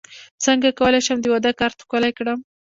[0.45, 2.39] څنګه کولی شم د واده کارت ښکلی کړم